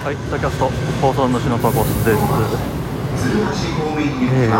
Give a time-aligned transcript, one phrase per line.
[0.00, 0.70] はい、タキャスト
[1.02, 2.20] 放送主のパコスです。
[4.32, 4.56] えー、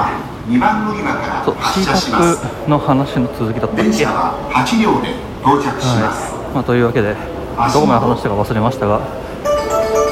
[1.45, 4.05] そう、シータップの話の続きだったっけ？
[4.05, 4.37] は
[6.53, 7.17] い、まあ、というわけで、
[7.73, 9.01] どこまで話したか忘れましたが。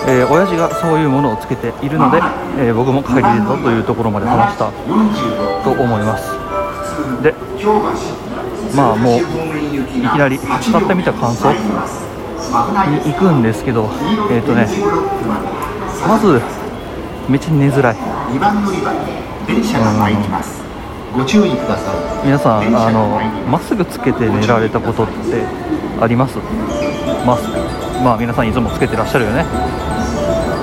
[0.08, 2.22] えー、親父がそういうものをつけているので、
[2.56, 4.72] えー、僕も帰り出たというところまで話した
[5.62, 6.32] と思います
[7.22, 7.34] で
[8.74, 11.52] まあもういきなり使ってみた感想？
[11.52, 11.58] に
[12.38, 13.90] 行くんですけど
[14.30, 14.68] えっ、ー、とね
[16.06, 16.40] まず
[17.28, 17.96] めっちゃ寝づらい。
[21.14, 22.26] ご注意ください。
[22.26, 25.12] 皆さんあのまっすぐつけて寝られたことって
[26.00, 26.38] あります？
[27.26, 27.58] マスク。
[28.02, 29.44] まあ皆さんいつもつけてらっしゃるよね。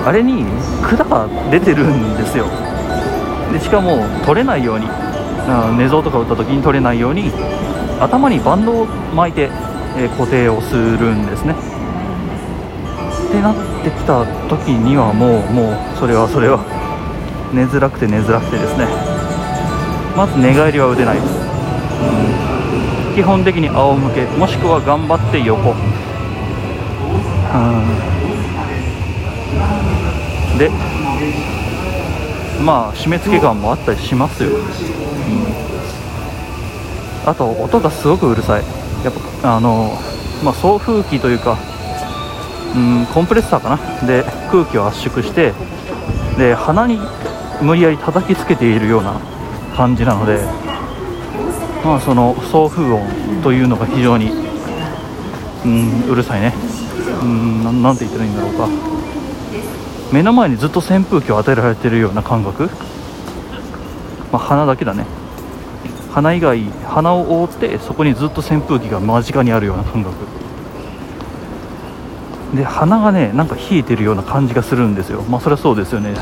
[0.04, 0.44] あれに
[0.82, 2.46] 管が出てるんですよ。
[3.52, 4.88] でしかも取れないように。
[5.76, 7.30] 寝相とか打った時に取れないように
[8.00, 9.48] 頭にバンドを巻いて、
[9.98, 11.54] え固定をするんですね。
[13.28, 16.60] ってなってきた時にはもうもうそれはそれは
[17.52, 18.86] 寝づらくて寝づらくてですね。
[20.16, 21.28] まず寝返りは打てないです、
[23.10, 25.72] うん、基本的に仰向けもしくは頑張って横。
[25.72, 25.74] う
[30.54, 30.58] ん。
[30.58, 30.70] で
[32.64, 34.58] まあ締め付け感もあったりしますよ、うん、
[37.28, 38.85] あと音がすごくうるさい。
[39.04, 39.98] やっぱあの
[40.44, 41.58] まあ、送風機というか
[42.74, 44.06] うんコンプレッサーかな。
[44.06, 45.52] で空気を圧縮して
[46.36, 46.98] で鼻に
[47.62, 49.18] 無理やり叩きつけているような
[49.74, 50.40] 感じなので
[51.84, 53.06] まあその送風音
[53.42, 54.30] というのが非常に
[55.64, 56.52] うんうるさいね。
[57.22, 58.68] うんなんて言ったらいいんだろうか。
[60.12, 62.70] 目の前にずっと扇風機を与えられているような感覚、
[64.30, 65.04] まあ、鼻だけだね。
[66.16, 66.62] 鼻以外
[66.94, 70.16] 鼻を覆ってそこにずっと扇風機が間近にあるような感覚。
[72.56, 75.20] で鼻がねなんか冷えてるような感じがするんですよ。
[75.28, 76.14] まあそれはそうですよね。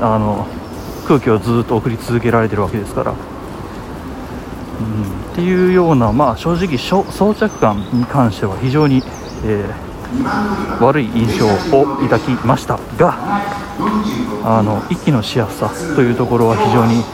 [0.00, 0.46] あの
[1.08, 3.16] 空気をずっと送り続けられてるわけですから、うん、
[5.32, 7.02] っていうようなまあ正直装
[7.34, 9.02] 着感に関しては非常に、
[9.44, 9.90] えー
[10.80, 13.14] 悪い印象を抱きましたが
[14.42, 17.04] あの息のしやすさというところは非常に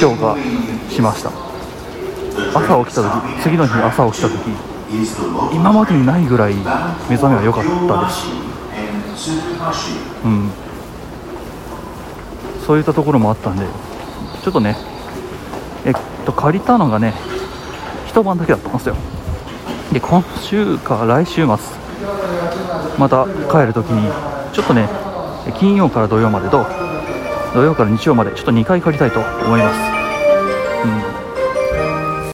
[0.00, 0.36] 評価
[0.90, 1.30] しました。
[2.54, 4.38] 朝起きた時次の日朝起きた時
[5.54, 6.54] 今までにないぐらい
[7.08, 8.26] 目覚めは良かったです。
[10.24, 10.50] うん。
[12.66, 13.66] そういったところもあったんで
[14.42, 14.76] ちょっとね
[15.84, 17.14] えっと借りたのがね
[18.06, 18.96] 一晩だけだったんですよ。
[19.92, 21.56] で今週か来週末
[22.98, 24.10] また帰るときに
[24.52, 24.88] ちょっとね
[25.58, 26.64] 金曜から土曜までと
[27.54, 30.01] 土曜から日曜までちょっと2回借りたいと思います。